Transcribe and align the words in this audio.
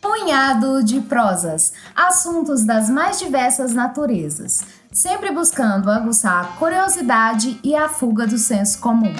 Punhado 0.00 0.82
de 0.82 1.00
prosas, 1.02 1.72
assuntos 1.94 2.64
das 2.64 2.90
mais 2.90 3.20
diversas 3.20 3.72
naturezas, 3.72 4.60
sempre 4.90 5.30
buscando 5.30 5.88
aguçar 5.88 6.40
a 6.40 6.44
curiosidade 6.58 7.60
e 7.62 7.76
a 7.76 7.88
fuga 7.88 8.26
do 8.26 8.38
senso 8.38 8.80
comum. 8.80 9.14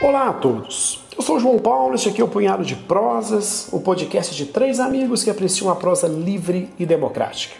Olá 0.00 0.30
a 0.30 0.32
todos! 0.32 1.04
Eu 1.16 1.22
sou 1.22 1.38
João 1.38 1.58
Paulo, 1.60 1.94
este 1.94 2.08
aqui 2.08 2.20
é 2.20 2.24
o 2.24 2.28
Punhado 2.28 2.64
de 2.64 2.74
Prosas, 2.74 3.68
o 3.70 3.78
podcast 3.78 4.34
de 4.34 4.46
três 4.46 4.80
amigos 4.80 5.22
que 5.22 5.30
apreciam 5.30 5.70
a 5.70 5.76
prosa 5.76 6.08
livre 6.08 6.68
e 6.78 6.84
democrática. 6.84 7.54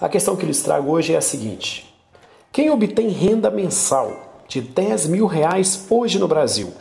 A 0.00 0.08
questão 0.08 0.34
que 0.34 0.44
lhes 0.44 0.60
trago 0.62 0.90
hoje 0.90 1.14
é 1.14 1.18
a 1.18 1.20
seguinte: 1.20 1.89
quem 2.52 2.68
obtém 2.68 3.08
renda 3.08 3.48
mensal 3.48 4.42
de 4.48 4.60
10 4.60 5.06
mil 5.06 5.26
reais 5.26 5.86
hoje 5.88 6.18
no 6.18 6.26
Brasil 6.26 6.72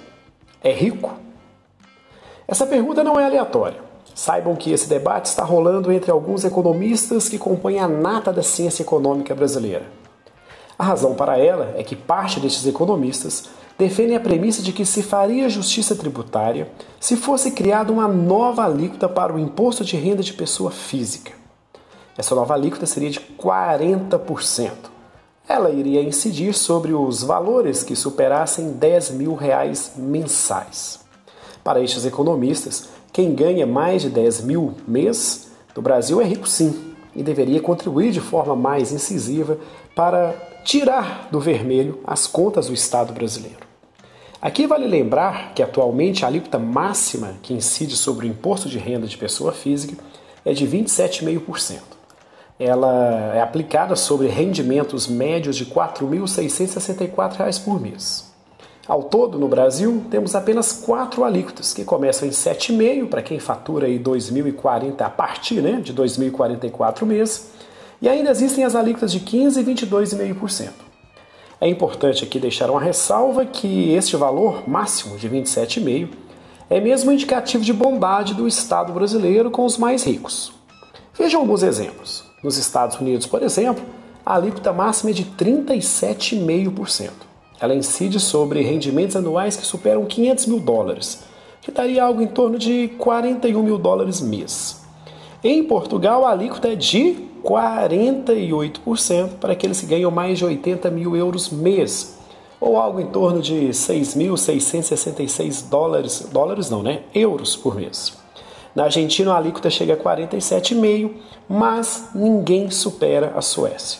é 0.64 0.72
rico? 0.72 1.14
Essa 2.48 2.66
pergunta 2.66 3.04
não 3.04 3.20
é 3.20 3.26
aleatória. 3.26 3.80
Saibam 4.16 4.56
que 4.56 4.72
esse 4.72 4.90
debate 4.90 5.28
está 5.28 5.44
rolando 5.44 5.92
entre 5.92 6.10
alguns 6.10 6.44
economistas 6.44 7.30
que 7.30 7.38
compõem 7.38 7.80
a 7.80 7.88
nata 7.88 8.34
da 8.34 8.42
ciência 8.42 8.82
econômica 8.82 9.36
brasileira. 9.36 9.86
A 10.78 10.84
razão 10.84 11.14
para 11.14 11.38
ela 11.38 11.76
é 11.78 11.84
que 11.84 11.96
parte 11.96 12.40
destes 12.40 12.66
economistas 12.66 13.50
defendem 13.78 14.16
a 14.16 14.20
premissa 14.20 14.64
de 14.64 14.74
que 14.74 14.84
se 14.84 15.04
faria 15.04 15.48
justiça 15.50 15.96
tributária 15.96 16.68
se 17.00 17.16
fosse 17.16 17.52
criada 17.52 17.94
uma 17.94 18.08
nova 18.08 18.66
alíquota 18.66 19.08
para 19.08 19.34
o 19.34 19.40
imposto 19.40 19.86
de 19.86 19.96
renda 19.96 20.24
de 20.24 20.34
pessoa 20.34 20.72
física. 20.72 21.32
Essa 22.18 22.34
nova 22.34 22.56
alíquota 22.56 22.88
seria 22.88 23.12
de 23.12 23.20
40%. 23.20 24.99
Ela 25.50 25.72
iria 25.72 26.04
incidir 26.04 26.54
sobre 26.54 26.94
os 26.94 27.24
valores 27.24 27.82
que 27.82 27.96
superassem 27.96 28.74
10 28.74 29.10
mil 29.10 29.34
reais 29.34 29.94
mensais. 29.98 31.00
Para 31.64 31.82
estes 31.82 32.06
economistas, 32.06 32.90
quem 33.12 33.34
ganha 33.34 33.66
mais 33.66 34.04
de 34.04 34.10
10 34.12 34.42
mil 34.42 34.76
mês 34.88 35.50
no 35.76 35.82
Brasil 35.82 36.22
é 36.22 36.24
rico 36.24 36.48
sim 36.48 36.94
e 37.16 37.24
deveria 37.24 37.60
contribuir 37.60 38.12
de 38.12 38.22
forma 38.22 38.56
mais 38.56 38.92
incisiva 38.92 39.58
para 39.96 40.36
tirar 40.64 41.30
do 41.32 41.40
vermelho 41.40 42.00
as 42.06 42.28
contas 42.28 42.68
do 42.68 42.74
Estado 42.76 43.12
brasileiro. 43.12 43.68
Aqui 44.40 44.68
vale 44.68 44.86
lembrar 44.86 45.56
que 45.56 45.64
atualmente 45.64 46.24
a 46.24 46.28
alíquota 46.28 46.60
máxima 46.60 47.38
que 47.42 47.56
incide 47.56 47.98
sobre 47.98 48.28
o 48.28 48.30
imposto 48.30 48.70
de 48.70 48.78
renda 48.78 49.08
de 49.08 49.18
pessoa 49.18 49.52
física 49.52 49.98
é 50.46 50.54
de 50.54 50.68
27,5%. 50.68 51.99
Ela 52.60 53.34
é 53.36 53.42
aplicada 53.42 53.96
sobre 53.96 54.28
rendimentos 54.28 55.08
médios 55.08 55.56
de 55.56 55.64
R$ 55.64 55.72
4.664 55.72 57.64
por 57.64 57.80
mês. 57.80 58.30
Ao 58.86 59.04
todo, 59.04 59.38
no 59.38 59.48
Brasil, 59.48 60.04
temos 60.10 60.36
apenas 60.36 60.74
quatro 60.74 61.24
alíquotas, 61.24 61.74
que 61.74 61.86
começam 61.86 62.28
em 62.28 62.32
7,5% 62.32 63.08
para 63.08 63.22
quem 63.22 63.40
fatura 63.40 63.86
aí 63.86 64.00
2.040 64.00 65.02
a 65.02 65.10
partir 65.10 65.62
né, 65.62 65.80
de 65.80 65.94
2.044 65.94 67.06
mês, 67.06 67.52
e 68.02 68.10
ainda 68.10 68.32
existem 68.32 68.64
as 68.64 68.76
alíquotas 68.76 69.12
de 69.12 69.20
15% 69.20 69.58
e 69.58 69.64
22,5%. 69.64 70.70
É 71.62 71.68
importante 71.68 72.24
aqui 72.24 72.40
deixar 72.40 72.72
uma 72.72 72.82
ressalva 72.82 73.46
que 73.46 73.94
este 73.94 74.16
valor 74.16 74.68
máximo 74.68 75.18
de 75.18 75.30
27,5 75.30 76.10
é 76.70 76.80
mesmo 76.80 77.12
indicativo 77.12 77.64
de 77.64 77.74
bondade 77.74 78.34
do 78.34 78.48
Estado 78.48 78.92
brasileiro 78.94 79.52
com 79.52 79.66
os 79.66 79.78
mais 79.78 80.04
ricos. 80.04 80.52
Vejam 81.18 81.42
alguns 81.42 81.64
exemplos. 81.64 82.29
Nos 82.44 82.58
Estados 82.58 83.00
Unidos, 83.00 83.28
por 83.28 83.44
exemplo, 83.44 83.84
a 84.26 84.36
alíquota 84.36 84.72
máxima 84.72 85.12
é 85.12 85.14
de 85.14 85.26
37,5%. 85.26 87.12
Ela 87.60 87.76
incide 87.76 88.20
sobre 88.20 88.62
rendimentos 88.62 89.16
anuais 89.16 89.58
que 89.58 89.66
superam 89.66 90.06
500 90.06 90.46
mil 90.46 90.60
dólares, 90.60 91.24
que 91.62 91.72
daria 91.72 92.04
algo 92.04 92.22
em 92.22 92.28
torno 92.28 92.58
de 92.58 92.90
41 92.98 93.62
mil 93.62 93.78
dólares 93.78 94.22
mês. 94.22 94.82
Em 95.44 95.64
Portugal, 95.64 96.26
a 96.26 96.32
alíquota 96.32 96.70
é 96.70 96.76
de 96.76 97.18
48% 97.44 99.30
para 99.40 99.54
aqueles 99.54 99.82
que 99.82 99.88
ganham 99.88 100.12
mais 100.12 100.38
de 100.38 100.46
80 100.46 100.90
mil 100.92 101.16
euros 101.16 101.50
mês, 101.50 102.18
ou 102.60 102.78
algo 102.78 103.00
em 103.00 103.08
torno 103.08 103.42
de 103.42 103.70
6.666 103.70 105.70
dólares, 105.70 106.28
dólares 106.32 106.70
não, 106.70 106.84
né? 106.84 107.04
Euros 107.14 107.56
por 107.56 107.76
mês. 107.76 108.19
Na 108.80 108.86
Argentina, 108.86 109.34
a 109.34 109.38
alíquota 109.38 109.70
chega 109.70 109.96
a 109.96 109.98
47,5%, 109.98 111.12
mas 111.50 112.12
ninguém 112.16 112.72
supera 112.72 113.34
a 113.36 113.42
Suécia. 113.42 114.00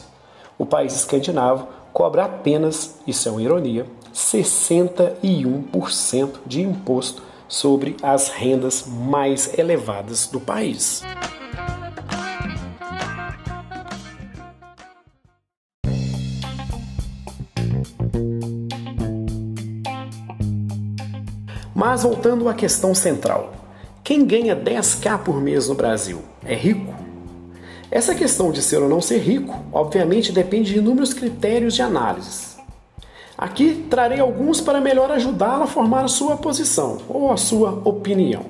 O 0.58 0.66
país 0.66 0.96
escandinavo 0.96 1.68
cobra 1.92 2.24
apenas, 2.24 2.98
isso 3.06 3.28
é 3.28 3.32
uma 3.34 3.42
ironia, 3.42 3.86
61% 4.16 6.36
de 6.46 6.62
imposto 6.62 7.22
sobre 7.46 7.98
as 8.02 8.30
rendas 8.30 8.86
mais 8.88 9.60
elevadas 9.60 10.28
do 10.28 10.40
país. 10.40 11.04
Mas 21.76 22.04
voltando 22.04 22.48
à 22.48 22.54
questão 22.54 22.96
central: 22.96 23.59
quem 24.10 24.26
ganha 24.26 24.56
10k 24.56 25.20
por 25.20 25.40
mês 25.40 25.70
no 25.70 25.76
Brasil 25.76 26.24
é 26.44 26.56
rico? 26.56 26.96
Essa 27.92 28.16
questão 28.16 28.52
de 28.52 28.60
ser 28.60 28.78
ou 28.78 28.90
não 28.90 29.00
ser 29.00 29.20
rico, 29.20 29.56
obviamente, 29.72 30.32
depende 30.32 30.74
de 30.74 30.80
inúmeros 30.80 31.14
critérios 31.14 31.76
de 31.76 31.84
análise. 31.84 32.58
Aqui 33.38 33.86
trarei 33.88 34.20
alguns 34.20 34.62
para 34.62 34.82
melhor 34.82 35.12
ajudá-lo 35.12 35.62
a 35.62 35.68
formar 35.68 36.06
a 36.06 36.08
sua 36.08 36.36
posição 36.38 36.98
ou 37.08 37.32
a 37.32 37.38
sua 37.38 37.84
opinião. 37.86 38.48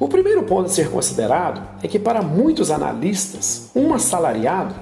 O 0.00 0.08
primeiro 0.08 0.42
ponto 0.42 0.66
a 0.66 0.70
ser 0.70 0.90
considerado 0.90 1.62
é 1.80 1.86
que, 1.86 2.00
para 2.00 2.20
muitos 2.20 2.72
analistas, 2.72 3.70
um 3.76 3.94
assalariado, 3.94 4.74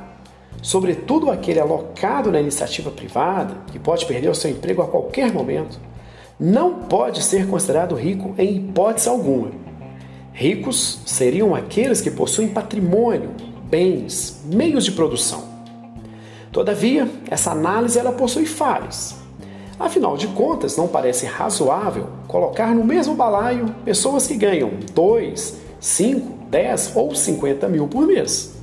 sobretudo 0.62 1.30
aquele 1.30 1.60
alocado 1.60 2.32
na 2.32 2.40
iniciativa 2.40 2.90
privada, 2.90 3.56
que 3.70 3.78
pode 3.78 4.06
perder 4.06 4.30
o 4.30 4.34
seu 4.34 4.50
emprego 4.50 4.80
a 4.80 4.88
qualquer 4.88 5.30
momento, 5.30 5.78
não 6.40 6.76
pode 6.76 7.22
ser 7.22 7.46
considerado 7.46 7.94
rico 7.94 8.34
em 8.38 8.56
hipótese 8.56 9.06
alguma. 9.06 9.61
Ricos 10.32 11.00
seriam 11.04 11.54
aqueles 11.54 12.00
que 12.00 12.10
possuem 12.10 12.48
patrimônio, 12.48 13.30
bens, 13.64 14.40
meios 14.46 14.84
de 14.84 14.92
produção. 14.92 15.44
Todavia, 16.50 17.08
essa 17.30 17.50
análise 17.50 17.98
ela 17.98 18.12
possui 18.12 18.46
falhas. 18.46 19.14
Afinal 19.78 20.16
de 20.16 20.28
contas, 20.28 20.76
não 20.76 20.88
parece 20.88 21.26
razoável 21.26 22.08
colocar 22.28 22.74
no 22.74 22.84
mesmo 22.84 23.14
balaio 23.14 23.74
pessoas 23.84 24.26
que 24.26 24.36
ganham 24.36 24.70
2, 24.94 25.54
5, 25.80 26.46
10 26.48 26.92
ou 26.94 27.14
50 27.14 27.68
mil 27.68 27.86
por 27.86 28.06
mês. 28.06 28.54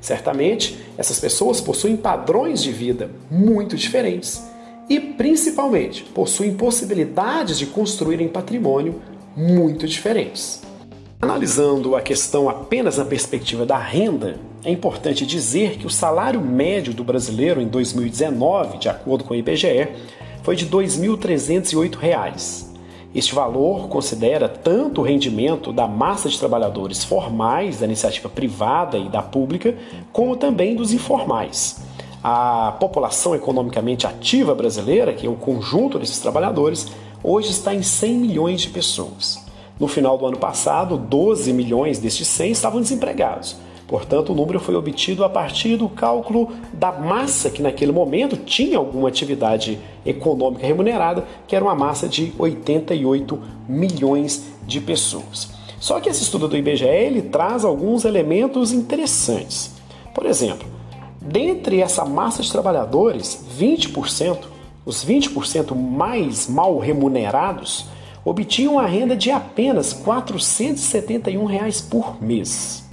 Certamente, 0.00 0.78
essas 0.96 1.18
pessoas 1.18 1.60
possuem 1.60 1.96
padrões 1.96 2.62
de 2.62 2.72
vida 2.72 3.10
muito 3.30 3.76
diferentes 3.76 4.42
e, 4.88 4.98
principalmente, 4.98 6.04
possuem 6.04 6.54
possibilidades 6.54 7.58
de 7.58 7.66
construírem 7.66 8.28
patrimônio 8.28 9.02
muito 9.36 9.86
diferentes. 9.86 10.67
Analisando 11.20 11.96
a 11.96 12.00
questão 12.00 12.48
apenas 12.48 12.96
na 12.96 13.04
perspectiva 13.04 13.66
da 13.66 13.76
renda, 13.76 14.38
é 14.64 14.70
importante 14.70 15.26
dizer 15.26 15.76
que 15.76 15.86
o 15.86 15.90
salário 15.90 16.40
médio 16.40 16.94
do 16.94 17.02
brasileiro 17.02 17.60
em 17.60 17.66
2019, 17.66 18.78
de 18.78 18.88
acordo 18.88 19.24
com 19.24 19.34
o 19.34 19.36
IBGE, 19.36 19.88
foi 20.44 20.54
de 20.54 20.64
R$ 20.64 20.70
2.308. 20.70 22.66
Este 23.14 23.34
valor 23.34 23.88
considera 23.88 24.48
tanto 24.48 25.00
o 25.00 25.04
rendimento 25.04 25.72
da 25.72 25.88
massa 25.88 26.28
de 26.28 26.38
trabalhadores 26.38 27.02
formais 27.02 27.80
da 27.80 27.86
iniciativa 27.86 28.28
privada 28.28 28.96
e 28.96 29.08
da 29.08 29.20
pública, 29.20 29.74
como 30.12 30.36
também 30.36 30.76
dos 30.76 30.92
informais 30.92 31.88
a 32.22 32.72
população 32.78 33.34
economicamente 33.34 34.06
ativa 34.06 34.54
brasileira, 34.54 35.12
que 35.12 35.26
é 35.26 35.30
o 35.30 35.34
conjunto 35.34 35.98
desses 35.98 36.18
trabalhadores, 36.18 36.88
hoje 37.22 37.50
está 37.50 37.74
em 37.74 37.82
100 37.82 38.14
milhões 38.14 38.60
de 38.60 38.70
pessoas. 38.70 39.47
No 39.78 39.86
final 39.88 40.18
do 40.18 40.26
ano 40.26 40.38
passado, 40.38 40.96
12 40.96 41.52
milhões 41.52 41.98
destes 41.98 42.26
100 42.28 42.50
estavam 42.50 42.80
desempregados. 42.80 43.56
Portanto, 43.86 44.32
o 44.32 44.34
número 44.34 44.60
foi 44.60 44.74
obtido 44.74 45.24
a 45.24 45.28
partir 45.28 45.76
do 45.76 45.88
cálculo 45.88 46.50
da 46.72 46.92
massa 46.92 47.48
que 47.48 47.62
naquele 47.62 47.92
momento 47.92 48.36
tinha 48.36 48.76
alguma 48.76 49.08
atividade 49.08 49.78
econômica 50.04 50.66
remunerada, 50.66 51.24
que 51.46 51.56
era 51.56 51.64
uma 51.64 51.74
massa 51.74 52.06
de 52.06 52.32
88 52.38 53.40
milhões 53.66 54.44
de 54.66 54.80
pessoas. 54.80 55.50
Só 55.80 56.00
que 56.00 56.08
esse 56.08 56.22
estudo 56.22 56.48
do 56.48 56.56
IBGE 56.56 56.84
ele 56.84 57.22
traz 57.22 57.64
alguns 57.64 58.04
elementos 58.04 58.72
interessantes. 58.72 59.70
Por 60.12 60.26
exemplo, 60.26 60.68
Dentre 61.28 61.82
essa 61.82 62.06
massa 62.06 62.42
de 62.42 62.50
trabalhadores, 62.50 63.44
20%, 63.58 64.38
os 64.86 65.04
20% 65.04 65.74
mais 65.74 66.48
mal 66.48 66.78
remunerados, 66.78 67.84
obtinham 68.24 68.78
a 68.78 68.86
renda 68.86 69.16
de 69.16 69.30
apenas 69.30 69.92
471 69.92 71.44
reais 71.44 71.80
por 71.80 72.22
mês. 72.22 72.84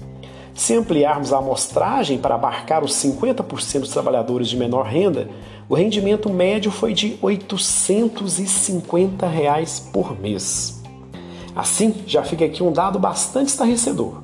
Se 0.54 0.74
ampliarmos 0.74 1.34
a 1.34 1.40
amostragem 1.40 2.18
para 2.18 2.36
abarcar 2.36 2.82
os 2.84 2.94
50% 2.94 3.82
dos 3.82 3.90
trabalhadores 3.90 4.48
de 4.48 4.56
menor 4.56 4.86
renda, 4.86 5.30
o 5.68 5.76
rendimento 5.76 6.30
médio 6.30 6.72
foi 6.72 6.94
de 6.94 7.18
850 7.22 9.28
reais 9.28 9.78
por 9.80 10.18
mês. 10.18 10.82
Assim, 11.54 11.94
já 12.08 12.24
fica 12.24 12.46
aqui 12.46 12.64
um 12.64 12.72
dado 12.72 12.98
bastante 13.00 13.50
estarrecedor. 13.50 14.24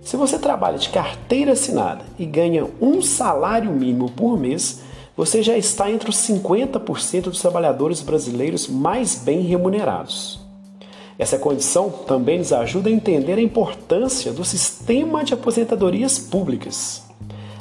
Se 0.00 0.16
você 0.16 0.36
trabalha 0.38 0.78
de 0.78 0.88
carteira 0.88 1.52
assinada 1.52 2.04
e 2.18 2.24
ganha 2.24 2.66
um 2.80 3.02
salário 3.02 3.70
mínimo 3.70 4.10
por 4.10 4.38
mês, 4.38 4.80
você 5.18 5.42
já 5.42 5.58
está 5.58 5.90
entre 5.90 6.08
os 6.08 6.16
50% 6.16 7.22
dos 7.22 7.40
trabalhadores 7.40 8.00
brasileiros 8.00 8.68
mais 8.68 9.16
bem 9.16 9.40
remunerados. 9.40 10.38
Essa 11.18 11.36
condição 11.36 11.90
também 11.90 12.38
nos 12.38 12.52
ajuda 12.52 12.88
a 12.88 12.92
entender 12.92 13.32
a 13.32 13.42
importância 13.42 14.32
do 14.32 14.44
sistema 14.44 15.24
de 15.24 15.34
aposentadorias 15.34 16.20
públicas. 16.20 17.02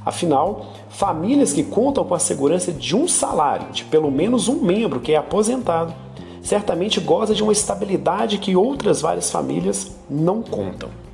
Afinal, 0.05 0.73
famílias 0.89 1.51
que 1.51 1.63
contam 1.63 2.03
com 2.03 2.13
a 2.13 2.19
segurança 2.19 2.71
de 2.71 2.95
um 2.95 3.07
salário 3.07 3.71
de 3.71 3.85
pelo 3.85 4.11
menos 4.11 4.47
um 4.47 4.61
membro 4.61 4.99
que 4.99 5.13
é 5.13 5.17
aposentado, 5.17 5.95
certamente 6.43 6.99
goza 6.99 7.33
de 7.33 7.41
uma 7.41 7.53
estabilidade 7.53 8.37
que 8.37 8.55
outras 8.55 9.01
várias 9.01 9.31
famílias 9.31 9.95
não 10.07 10.43
contam. 10.43 11.06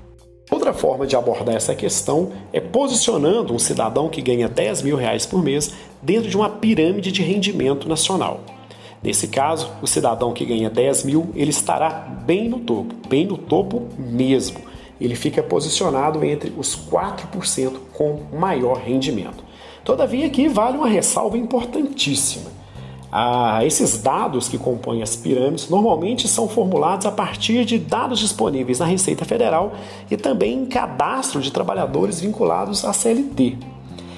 Outra 0.53 0.71
forma 0.71 1.07
de 1.07 1.15
abordar 1.15 1.55
essa 1.55 1.73
questão 1.73 2.31
é 2.53 2.59
posicionando 2.59 3.55
um 3.55 3.57
cidadão 3.57 4.07
que 4.07 4.21
ganha 4.21 4.47
10 4.47 4.83
mil 4.83 4.95
reais 4.95 5.25
por 5.25 5.41
mês 5.41 5.73
dentro 5.99 6.29
de 6.29 6.37
uma 6.37 6.47
pirâmide 6.47 7.11
de 7.11 7.23
rendimento 7.23 7.89
nacional. 7.89 8.39
Nesse 9.01 9.29
caso, 9.29 9.71
o 9.81 9.87
cidadão 9.87 10.31
que 10.31 10.45
ganha 10.45 10.69
10 10.69 11.05
mil, 11.05 11.31
ele 11.33 11.49
estará 11.49 11.89
bem 11.89 12.47
no 12.47 12.59
topo, 12.59 12.93
bem 13.09 13.25
no 13.25 13.35
topo 13.35 13.87
mesmo. 13.97 14.59
Ele 15.01 15.15
fica 15.15 15.41
posicionado 15.41 16.23
entre 16.23 16.53
os 16.55 16.77
4% 16.77 17.73
com 17.91 18.19
maior 18.31 18.77
rendimento. 18.77 19.43
Todavia, 19.83 20.27
aqui 20.27 20.47
vale 20.47 20.77
uma 20.77 20.87
ressalva 20.87 21.35
importantíssima. 21.35 22.51
Ah, 23.15 23.63
esses 23.63 24.01
dados 24.01 24.49
que 24.49 24.57
compõem 24.57 25.03
as 25.03 25.15
pirâmides 25.15 25.69
normalmente 25.69 26.27
são 26.27 26.47
formulados 26.47 27.05
a 27.05 27.11
partir 27.11 27.63
de 27.63 27.77
dados 27.77 28.17
disponíveis 28.17 28.79
na 28.79 28.87
Receita 28.87 29.23
Federal 29.23 29.73
e 30.09 30.17
também 30.17 30.57
em 30.57 30.65
cadastro 30.65 31.39
de 31.39 31.51
trabalhadores 31.51 32.21
vinculados 32.21 32.83
à 32.83 32.91
CLT. 32.91 33.59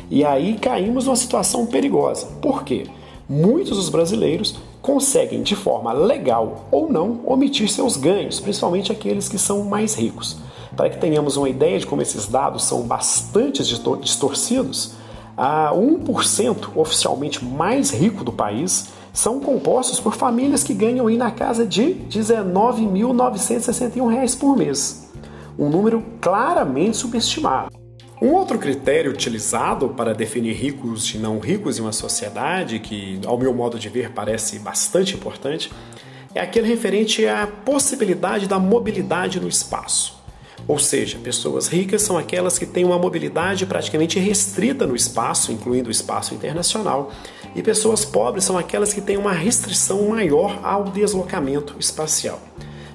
E 0.10 0.24
aí 0.24 0.54
caímos 0.54 1.08
numa 1.08 1.18
situação 1.18 1.66
perigosa. 1.66 2.26
Por 2.42 2.64
quê? 2.64 2.86
Muitos 3.28 3.76
dos 3.76 3.90
brasileiros 3.90 4.56
conseguem, 4.82 5.44
de 5.44 5.58
forma 5.58 5.92
legal 5.92 6.70
ou 6.72 6.90
não, 6.90 7.20
omitir 7.26 7.68
seus 7.68 7.98
ganhos, 7.98 8.40
principalmente 8.40 8.94
aqueles 8.94 9.28
que 9.28 9.38
são 9.38 9.66
mais 9.66 9.94
ricos. 9.94 10.38
Para 10.74 10.90
que 10.90 11.00
tenhamos 11.00 11.36
uma 11.36 11.50
ideia 11.50 11.78
de 11.78 11.86
como 11.86 12.02
esses 12.02 12.28
dados 12.28 12.64
são 12.64 12.84
bastante 12.84 13.62
distorcidos, 14.00 14.94
a 15.38 15.72
1% 15.74 16.70
oficialmente 16.76 17.44
mais 17.44 17.92
rico 17.92 18.24
do 18.24 18.32
país 18.32 18.94
são 19.12 19.40
compostos 19.40 20.00
por 20.00 20.16
famílias 20.16 20.64
que 20.64 20.74
ganham 20.74 21.08
aí 21.08 21.18
na 21.18 21.32
casa 21.32 21.66
de 21.66 21.84
R$ 21.84 22.06
19.961 22.10 24.38
por 24.38 24.56
mês. 24.58 25.12
Um 25.58 25.70
número 25.70 26.04
claramente 26.20 26.98
subestimado. 26.98 27.72
Um 28.22 28.34
outro 28.34 28.58
critério 28.58 29.12
utilizado 29.12 29.90
para 29.90 30.14
definir 30.14 30.54
ricos 30.54 31.14
e 31.14 31.18
não 31.18 31.40
ricos 31.40 31.78
em 31.78 31.82
uma 31.82 31.92
sociedade, 31.92 32.80
que, 32.80 33.20
ao 33.26 33.38
meu 33.38 33.54
modo 33.54 33.78
de 33.78 33.90
ver, 33.90 34.12
parece 34.12 34.58
bastante 34.60 35.16
importante, 35.16 35.72
é 36.34 36.42
aquele 36.42 36.68
referente 36.68 37.26
à 37.26 37.48
possibilidade 37.48 38.48
da 38.48 38.60
mobilidade 38.60 39.40
no 39.40 39.48
espaço. 39.48 40.15
Ou 40.68 40.80
seja, 40.80 41.18
pessoas 41.18 41.68
ricas 41.68 42.02
são 42.02 42.18
aquelas 42.18 42.58
que 42.58 42.66
têm 42.66 42.84
uma 42.84 42.98
mobilidade 42.98 43.66
praticamente 43.66 44.20
restrita 44.20 44.88
no 44.88 44.96
espaço, 44.96 45.52
incluindo 45.52 45.90
o 45.90 45.92
espaço 45.92 46.34
internacional, 46.34 47.12
e 47.56 47.62
pessoas 47.62 48.04
pobres 48.04 48.44
são 48.44 48.58
aquelas 48.58 48.94
que 48.94 49.02
têm 49.02 49.18
uma 49.18 49.32
restrição 49.32 50.10
maior 50.10 50.60
ao 50.64 50.86
deslocamento 50.86 51.76
espacial. 51.80 52.42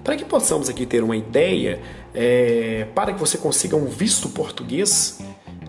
Para 0.02 0.16
que 0.16 0.24
possamos 0.24 0.68
aqui 0.68 0.86
ter 0.86 1.04
uma 1.04 1.16
ideia, 1.16 1.80
é, 2.14 2.86
para 2.94 3.12
que 3.12 3.20
você 3.20 3.38
consiga 3.38 3.76
um 3.76 3.86
visto 3.86 4.28
português 4.30 5.18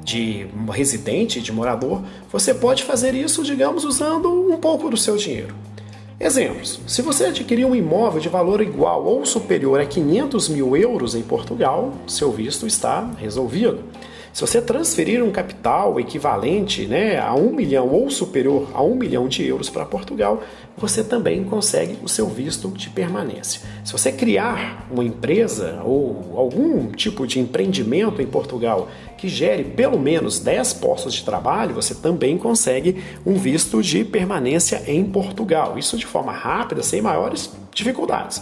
de 0.04 0.48
residente, 0.72 1.40
de 1.40 1.52
morador, 1.52 2.02
você 2.32 2.54
pode 2.54 2.84
fazer 2.84 3.14
isso, 3.14 3.44
digamos, 3.44 3.86
usando 3.86 4.52
um 4.52 4.58
pouco 4.58 4.90
do 4.90 4.98
seu 4.98 5.16
dinheiro. 5.16 5.54
Exemplos: 6.24 6.80
se 6.86 7.02
você 7.02 7.26
adquirir 7.26 7.66
um 7.66 7.76
imóvel 7.76 8.22
de 8.22 8.30
valor 8.30 8.62
igual 8.62 9.04
ou 9.04 9.26
superior 9.26 9.82
a 9.82 9.86
500 9.88 10.50
mil 10.50 10.78
euros 10.78 11.16
em 11.16 11.24
Portugal, 11.24 11.94
seu 12.06 12.32
visto 12.32 12.68
está 12.68 13.10
resolvido. 13.18 13.80
Se 14.34 14.40
você 14.40 14.62
transferir 14.62 15.22
um 15.22 15.30
capital 15.30 16.00
equivalente 16.00 16.88
né, 16.88 17.20
a 17.20 17.36
um 17.36 17.52
milhão 17.52 17.90
ou 17.90 18.10
superior 18.10 18.70
a 18.74 18.82
um 18.82 18.96
milhão 18.96 19.28
de 19.28 19.46
euros 19.46 19.70
para 19.70 19.86
Portugal, 19.86 20.42
você 20.78 21.04
também 21.04 21.44
consegue 21.44 21.98
o 22.02 22.08
seu 22.08 22.28
visto 22.28 22.70
de 22.70 22.90
permanência. 22.90 23.62
Se 23.84 23.92
você 23.92 24.10
criar 24.10 24.88
uma 24.90 25.04
empresa 25.04 25.82
ou 25.84 26.34
algum 26.38 26.88
tipo 26.92 27.28
de 27.28 27.42
empreendimento 27.42 28.22
em 28.22 28.26
Portugal 28.26 28.88
que 29.18 29.28
gere 29.28 29.66
pelo 29.66 30.00
menos 30.00 30.40
10 30.40 30.74
postos 30.76 31.14
de 31.14 31.26
trabalho, 31.26 31.76
você 31.76 31.94
também 31.94 32.38
consegue 32.38 33.04
um 33.26 33.34
visto 33.34 33.84
de 33.84 34.06
permanência 34.06 34.82
em 34.88 35.04
Portugal. 35.04 35.78
Isso 35.78 35.98
de 35.98 36.06
forma 36.06 36.32
rápida, 36.32 36.82
sem 36.82 37.02
maiores 37.02 37.52
dificuldades. 37.74 38.42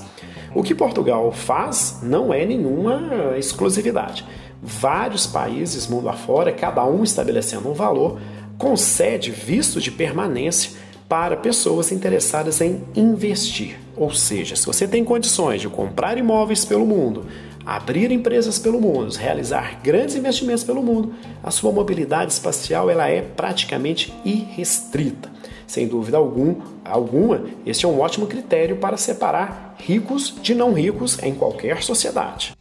O 0.53 0.61
que 0.61 0.75
Portugal 0.75 1.31
faz 1.31 1.99
não 2.03 2.31
é 2.31 2.45
nenhuma 2.45 3.35
exclusividade 3.37 4.23
vários 4.61 5.25
países 5.25 5.87
mundo 5.87 6.09
afora, 6.09 6.51
cada 6.51 6.85
um 6.85 7.03
estabelecendo 7.03 7.69
um 7.69 7.73
valor, 7.73 8.19
concede 8.57 9.31
visto 9.31 9.79
de 9.79 9.91
permanência 9.91 10.71
para 11.07 11.35
pessoas 11.35 11.91
interessadas 11.91 12.61
em 12.61 12.83
investir. 12.95 13.79
Ou 13.95 14.13
seja, 14.13 14.55
se 14.55 14.65
você 14.65 14.87
tem 14.87 15.03
condições 15.03 15.61
de 15.61 15.67
comprar 15.67 16.17
imóveis 16.17 16.63
pelo 16.63 16.85
mundo, 16.85 17.25
abrir 17.65 18.11
empresas 18.11 18.59
pelo 18.59 18.79
mundo, 18.79 19.13
realizar 19.15 19.79
grandes 19.81 20.15
investimentos 20.15 20.63
pelo 20.63 20.83
mundo, 20.83 21.13
a 21.43 21.49
sua 21.51 21.71
mobilidade 21.71 22.31
espacial 22.31 22.89
ela 22.89 23.09
é 23.09 23.21
praticamente 23.21 24.13
irrestrita. 24.23 25.29
Sem 25.65 25.87
dúvida 25.87 26.17
algum, 26.17 26.55
alguma, 26.83 27.43
este 27.65 27.85
é 27.85 27.87
um 27.87 27.99
ótimo 27.99 28.27
critério 28.27 28.77
para 28.77 28.97
separar 28.97 29.75
ricos 29.77 30.35
de 30.41 30.55
não 30.55 30.73
ricos 30.73 31.21
em 31.21 31.33
qualquer 31.33 31.83
sociedade. 31.83 32.53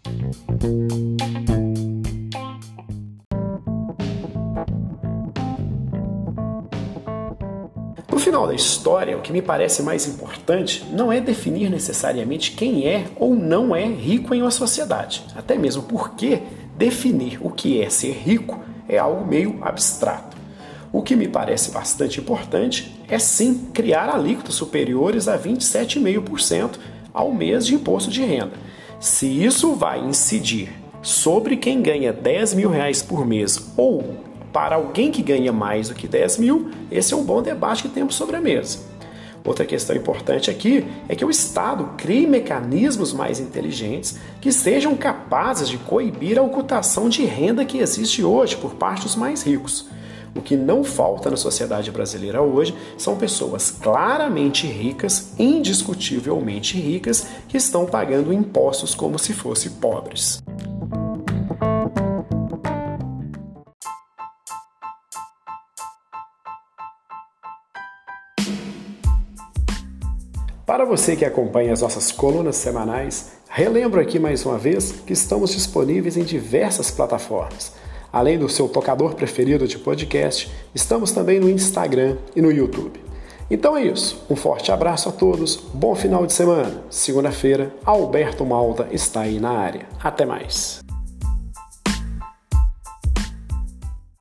Final 8.28 8.46
da 8.46 8.54
história, 8.54 9.16
o 9.16 9.22
que 9.22 9.32
me 9.32 9.40
parece 9.40 9.82
mais 9.82 10.06
importante 10.06 10.84
não 10.92 11.10
é 11.10 11.18
definir 11.18 11.70
necessariamente 11.70 12.50
quem 12.50 12.86
é 12.86 13.06
ou 13.16 13.34
não 13.34 13.74
é 13.74 13.86
rico 13.86 14.34
em 14.34 14.42
uma 14.42 14.50
sociedade, 14.50 15.24
até 15.34 15.56
mesmo 15.56 15.84
porque 15.84 16.42
definir 16.76 17.38
o 17.40 17.50
que 17.50 17.80
é 17.80 17.88
ser 17.88 18.12
rico 18.12 18.60
é 18.86 18.98
algo 18.98 19.26
meio 19.26 19.58
abstrato. 19.62 20.36
O 20.92 21.00
que 21.00 21.16
me 21.16 21.26
parece 21.26 21.70
bastante 21.70 22.20
importante 22.20 23.02
é 23.08 23.18
sim 23.18 23.70
criar 23.72 24.10
alíquotas 24.10 24.56
superiores 24.56 25.26
a 25.26 25.38
27,5% 25.38 26.72
ao 27.14 27.32
mês 27.32 27.64
de 27.64 27.76
imposto 27.76 28.10
de 28.10 28.22
renda. 28.22 28.52
Se 29.00 29.26
isso 29.26 29.72
vai 29.72 30.00
incidir 30.00 30.70
sobre 31.00 31.56
quem 31.56 31.80
ganha 31.80 32.12
10 32.12 32.52
mil 32.52 32.68
reais 32.68 33.00
por 33.00 33.24
mês 33.24 33.72
ou 33.74 34.27
para 34.52 34.76
alguém 34.76 35.10
que 35.10 35.22
ganha 35.22 35.52
mais 35.52 35.88
do 35.88 35.94
que 35.94 36.08
10 36.08 36.38
mil, 36.38 36.70
esse 36.90 37.12
é 37.12 37.16
um 37.16 37.24
bom 37.24 37.42
debate 37.42 37.82
que 37.82 37.88
temos 37.88 38.14
sobre 38.14 38.36
a 38.36 38.40
mesa. 38.40 38.78
Outra 39.44 39.64
questão 39.64 39.96
importante 39.96 40.50
aqui 40.50 40.84
é 41.08 41.14
que 41.14 41.24
o 41.24 41.30
Estado 41.30 41.90
crie 41.96 42.26
mecanismos 42.26 43.12
mais 43.12 43.40
inteligentes 43.40 44.18
que 44.40 44.52
sejam 44.52 44.94
capazes 44.94 45.68
de 45.68 45.78
coibir 45.78 46.38
a 46.38 46.42
ocultação 46.42 47.08
de 47.08 47.24
renda 47.24 47.64
que 47.64 47.78
existe 47.78 48.22
hoje 48.22 48.56
por 48.56 48.74
parte 48.74 49.04
dos 49.04 49.16
mais 49.16 49.42
ricos. 49.42 49.86
O 50.34 50.42
que 50.42 50.56
não 50.56 50.84
falta 50.84 51.30
na 51.30 51.36
sociedade 51.36 51.90
brasileira 51.90 52.42
hoje 52.42 52.74
são 52.96 53.16
pessoas 53.16 53.70
claramente 53.70 54.66
ricas, 54.66 55.32
indiscutivelmente 55.38 56.78
ricas, 56.78 57.26
que 57.48 57.56
estão 57.56 57.86
pagando 57.86 58.32
impostos 58.32 58.94
como 58.94 59.18
se 59.18 59.32
fossem 59.32 59.72
pobres. 59.72 60.42
Você 70.88 71.14
que 71.14 71.24
acompanha 71.24 71.72
as 71.72 71.82
nossas 71.82 72.10
colunas 72.10 72.56
semanais, 72.56 73.32
relembro 73.50 74.00
aqui 74.00 74.18
mais 74.18 74.46
uma 74.46 74.56
vez 74.56 74.90
que 75.06 75.12
estamos 75.12 75.52
disponíveis 75.52 76.16
em 76.16 76.24
diversas 76.24 76.90
plataformas. 76.90 77.72
Além 78.10 78.38
do 78.38 78.48
seu 78.48 78.68
tocador 78.70 79.14
preferido 79.14 79.68
de 79.68 79.78
podcast, 79.78 80.50
estamos 80.74 81.12
também 81.12 81.38
no 81.38 81.50
Instagram 81.50 82.16
e 82.34 82.40
no 82.40 82.50
YouTube. 82.50 82.98
Então 83.50 83.76
é 83.76 83.82
isso. 83.82 84.24
Um 84.30 84.36
forte 84.36 84.72
abraço 84.72 85.10
a 85.10 85.12
todos, 85.12 85.56
bom 85.74 85.94
final 85.94 86.24
de 86.24 86.32
semana. 86.32 86.82
Segunda-feira, 86.88 87.70
Alberto 87.84 88.46
Malta 88.46 88.88
está 88.90 89.20
aí 89.20 89.38
na 89.38 89.50
área. 89.50 89.86
Até 90.02 90.24
mais. 90.24 90.87